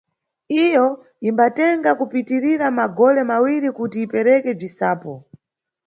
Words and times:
Iyo 0.63 0.85
imbatenga 1.29 1.89
kupitirira 1.99 2.65
magole 2.79 3.21
mawiri 3.31 3.69
kuti 3.77 3.97
ipereke 4.05 4.49
bzisapo. 4.59 5.13